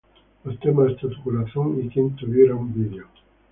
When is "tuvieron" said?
2.15-2.73